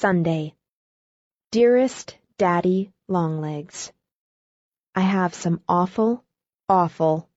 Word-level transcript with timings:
Sunday. 0.00 0.54
Dearest 1.50 2.16
Daddy 2.38 2.90
Longlegs, 3.06 3.92
I 4.94 5.02
have 5.02 5.34
some 5.34 5.60
awful, 5.68 6.24
awful, 6.70 7.28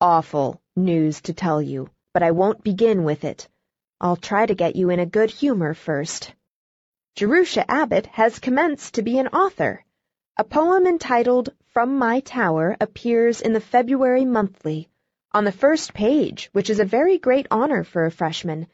awful 0.00 0.60
news 0.74 1.20
to 1.20 1.32
tell 1.32 1.62
you, 1.62 1.90
but 2.12 2.24
I 2.24 2.32
won't 2.32 2.64
begin 2.64 3.04
with 3.04 3.22
it. 3.22 3.48
I'll 4.00 4.16
try 4.16 4.46
to 4.46 4.56
get 4.56 4.74
you 4.74 4.90
in 4.90 4.98
a 4.98 5.06
good 5.06 5.30
humor 5.30 5.74
first. 5.74 6.34
Jerusha 7.14 7.70
Abbott 7.70 8.06
has 8.06 8.40
commenced 8.40 8.94
to 8.94 9.02
be 9.02 9.20
an 9.20 9.28
author. 9.28 9.84
A 10.36 10.42
poem 10.42 10.88
entitled 10.88 11.50
From 11.68 11.98
My 11.98 12.18
Tower 12.18 12.76
appears 12.80 13.40
in 13.40 13.52
the 13.52 13.60
February 13.60 14.24
Monthly, 14.24 14.88
on 15.30 15.44
the 15.44 15.52
first 15.52 15.94
page, 15.94 16.50
which 16.52 16.68
is 16.68 16.80
a 16.80 16.84
very 16.96 17.18
great 17.18 17.46
honor 17.52 17.84
for 17.84 18.06
a 18.06 18.10
freshman. 18.10 18.66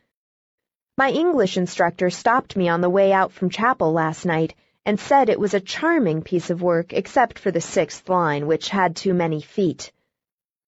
My 0.96 1.10
English 1.10 1.56
instructor 1.56 2.08
stopped 2.08 2.56
me 2.56 2.68
on 2.68 2.80
the 2.80 2.88
way 2.88 3.12
out 3.12 3.32
from 3.32 3.50
chapel 3.50 3.92
last 3.92 4.24
night 4.24 4.54
and 4.86 5.00
said 5.00 5.28
it 5.28 5.40
was 5.40 5.52
a 5.52 5.60
charming 5.60 6.22
piece 6.22 6.50
of 6.50 6.62
work 6.62 6.92
except 6.92 7.36
for 7.40 7.50
the 7.50 7.60
sixth 7.60 8.08
line, 8.08 8.46
which 8.46 8.68
had 8.68 8.94
too 8.94 9.12
many 9.12 9.40
feet. 9.40 9.90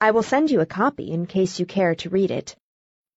I 0.00 0.10
will 0.10 0.24
send 0.24 0.50
you 0.50 0.60
a 0.60 0.66
copy 0.66 1.12
in 1.12 1.26
case 1.26 1.60
you 1.60 1.64
care 1.64 1.94
to 1.94 2.10
read 2.10 2.32
it. 2.32 2.56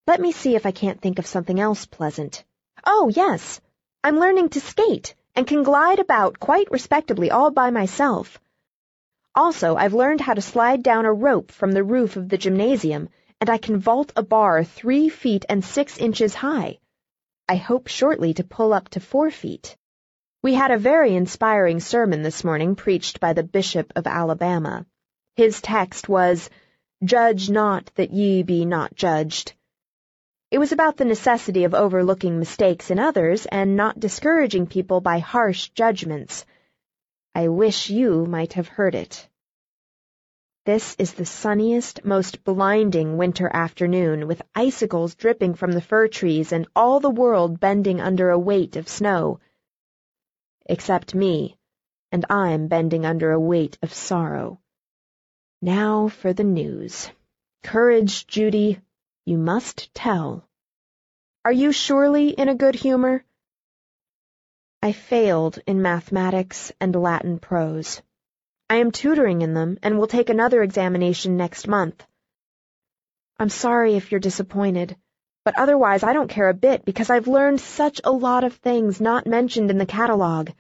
Let 0.05 0.21
me 0.21 0.31
see 0.31 0.55
if 0.55 0.67
I 0.67 0.71
can't 0.71 1.01
think 1.01 1.17
of 1.17 1.25
something 1.25 1.59
else 1.59 1.87
pleasant. 1.87 2.43
Oh, 2.85 3.11
yes. 3.11 3.59
I'm 4.03 4.19
learning 4.19 4.49
to 4.49 4.61
skate 4.61 5.15
and 5.35 5.47
can 5.47 5.63
glide 5.63 5.97
about 5.97 6.39
quite 6.39 6.69
respectably 6.69 7.31
all 7.31 7.49
by 7.49 7.71
myself. 7.71 8.39
Also, 9.33 9.75
I've 9.75 9.95
learned 9.95 10.21
how 10.21 10.35
to 10.35 10.43
slide 10.43 10.83
down 10.83 11.05
a 11.05 11.13
rope 11.13 11.51
from 11.51 11.71
the 11.71 11.83
roof 11.83 12.17
of 12.17 12.29
the 12.29 12.37
gymnasium, 12.37 13.09
and 13.41 13.49
I 13.49 13.57
can 13.57 13.79
vault 13.79 14.13
a 14.15 14.21
bar 14.21 14.63
three 14.63 15.09
feet 15.09 15.43
and 15.49 15.65
six 15.65 15.97
inches 15.97 16.35
high. 16.35 16.77
I 17.49 17.55
hope 17.55 17.87
shortly 17.87 18.35
to 18.35 18.43
pull 18.43 18.73
up 18.73 18.89
to 18.89 18.99
four 18.99 19.31
feet. 19.31 19.75
We 20.43 20.53
had 20.53 20.69
a 20.69 20.77
very 20.77 21.15
inspiring 21.15 21.79
sermon 21.79 22.21
this 22.21 22.43
morning 22.43 22.75
preached 22.75 23.19
by 23.19 23.33
the 23.33 23.41
Bishop 23.41 23.91
of 23.95 24.05
Alabama. 24.05 24.85
His 25.35 25.59
text 25.59 26.07
was, 26.07 26.51
Judge 27.03 27.49
not 27.49 27.89
that 27.95 28.11
ye 28.11 28.43
be 28.43 28.65
not 28.65 28.93
judged. 28.93 29.53
It 30.51 30.59
was 30.59 30.71
about 30.73 30.97
the 30.97 31.05
necessity 31.05 31.63
of 31.63 31.73
overlooking 31.73 32.37
mistakes 32.37 32.91
in 32.91 32.99
others 32.99 33.47
and 33.47 33.75
not 33.75 33.99
discouraging 33.99 34.67
people 34.67 35.01
by 35.01 35.17
harsh 35.17 35.69
judgments. 35.69 36.45
I 37.33 37.47
wish 37.47 37.89
you 37.89 38.25
might 38.25 38.53
have 38.53 38.67
heard 38.67 38.95
it. 38.95 39.28
This 40.69 40.95
is 40.99 41.15
the 41.15 41.25
sunniest, 41.25 42.05
most 42.05 42.43
blinding 42.43 43.17
winter 43.17 43.49
afternoon, 43.51 44.27
with 44.27 44.43
icicles 44.53 45.15
dripping 45.15 45.55
from 45.55 45.71
the 45.71 45.81
fir 45.81 46.07
trees 46.07 46.51
and 46.51 46.67
all 46.75 46.99
the 46.99 47.09
world 47.09 47.59
bending 47.59 47.99
under 47.99 48.29
a 48.29 48.37
weight 48.37 48.75
of 48.75 48.87
snow. 48.87 49.39
Except 50.67 51.15
me, 51.15 51.57
and 52.11 52.23
I'm 52.29 52.67
bending 52.67 53.03
under 53.03 53.31
a 53.31 53.39
weight 53.39 53.79
of 53.81 53.91
sorrow. 53.91 54.59
Now 55.59 56.07
for 56.07 56.33
the 56.33 56.43
news. 56.43 57.09
Courage, 57.63 58.27
Judy. 58.27 58.79
You 59.25 59.39
must 59.39 59.91
tell. 59.95 60.47
Are 61.43 61.51
you 61.51 61.71
surely 61.71 62.29
in 62.29 62.47
a 62.47 62.53
good 62.53 62.75
humor? 62.75 63.25
I 64.83 64.91
failed 64.91 65.57
in 65.65 65.81
mathematics 65.81 66.71
and 66.79 66.95
Latin 66.95 67.39
prose. 67.39 68.03
I 68.69 68.75
am 68.77 68.91
tutoring 68.91 69.41
in 69.41 69.53
them 69.53 69.79
and 69.81 69.97
will 69.97 70.07
take 70.07 70.29
another 70.29 70.61
examination 70.61 71.37
next 71.37 71.67
month. 71.67 72.05
I'm 73.39 73.49
sorry 73.49 73.95
if 73.95 74.11
you're 74.11 74.19
disappointed, 74.19 74.95
but 75.43 75.57
otherwise 75.57 76.03
I 76.03 76.13
don't 76.13 76.29
care 76.29 76.49
a 76.49 76.53
bit 76.53 76.85
because 76.85 77.09
I've 77.09 77.27
learned 77.27 77.61
such 77.61 78.01
a 78.03 78.11
lot 78.11 78.43
of 78.43 78.53
things 78.53 79.01
not 79.01 79.25
mentioned 79.25 79.71
in 79.71 79.77
the 79.77 79.85
catalog. 79.85 80.51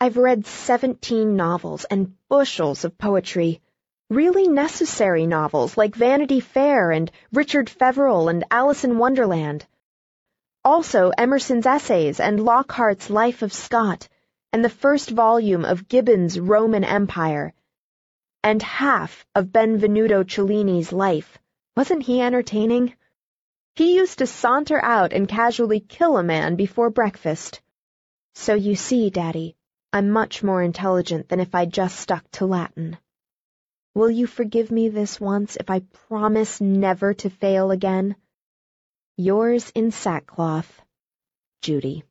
I've 0.00 0.16
read 0.16 0.46
seventeen 0.46 1.36
novels 1.36 1.84
and 1.84 2.14
bushels 2.28 2.84
of 2.84 2.98
poetry 2.98 3.60
really 4.10 4.48
necessary 4.48 5.24
novels 5.24 5.76
like 5.76 5.94
Vanity 5.94 6.40
Fair 6.40 6.90
and 6.90 7.12
Richard 7.32 7.70
Feverel 7.70 8.28
and 8.28 8.44
Alice 8.50 8.82
in 8.82 8.98
Wonderland. 8.98 9.64
Also 10.64 11.10
Emerson's 11.16 11.64
essays 11.64 12.18
and 12.18 12.40
Lockhart's 12.40 13.08
Life 13.08 13.42
of 13.42 13.52
Scott 13.52 14.08
and 14.52 14.64
the 14.64 14.68
first 14.68 15.10
volume 15.10 15.64
of 15.64 15.88
Gibbon's 15.88 16.38
Roman 16.38 16.84
Empire 16.84 17.54
and 18.42 18.62
half 18.62 19.26
of 19.34 19.52
Benvenuto 19.52 20.24
Cellini's 20.24 20.92
life. 20.92 21.38
Wasn't 21.76 22.02
he 22.02 22.20
entertaining? 22.20 22.94
He 23.76 23.96
used 23.96 24.18
to 24.18 24.26
saunter 24.26 24.82
out 24.82 25.12
and 25.12 25.28
casually 25.28 25.80
kill 25.80 26.16
a 26.16 26.22
man 26.22 26.56
before 26.56 26.90
breakfast. 26.90 27.60
So 28.34 28.54
you 28.54 28.74
see, 28.76 29.10
Daddy, 29.10 29.56
I'm 29.92 30.10
much 30.10 30.42
more 30.42 30.62
intelligent 30.62 31.28
than 31.28 31.40
if 31.40 31.54
I'd 31.54 31.72
just 31.72 31.98
stuck 31.98 32.28
to 32.32 32.46
Latin. 32.46 32.96
Will 33.94 34.10
you 34.10 34.26
forgive 34.26 34.70
me 34.70 34.88
this 34.88 35.20
once 35.20 35.56
if 35.56 35.68
I 35.68 35.80
promise 35.80 36.60
never 36.60 37.12
to 37.14 37.30
fail 37.30 37.70
again? 37.70 38.16
Yours 39.16 39.70
in 39.74 39.90
sackcloth, 39.90 40.80
Judy. 41.60 42.04